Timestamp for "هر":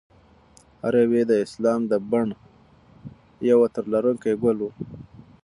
0.81-0.93